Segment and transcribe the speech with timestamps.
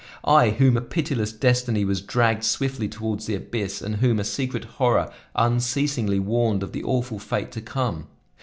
[0.25, 4.65] I, whom a pitiless destiny was dragging swiftly toward the abyss and whom a secret
[4.65, 8.07] horror unceasingly warned of the awful fate to come!